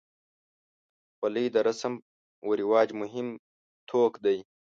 خولۍ 1.15 1.45
د 1.55 1.57
رسم 1.67 1.93
و 2.47 2.49
رواج 2.61 2.89
مهم 3.01 3.27
توک 3.89 4.13
دی. 4.23 4.37